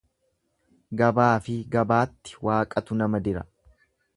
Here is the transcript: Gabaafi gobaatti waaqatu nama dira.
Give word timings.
Gabaafi 1.01 1.57
gobaatti 1.75 2.41
waaqatu 2.49 3.01
nama 3.03 3.25
dira. 3.29 3.45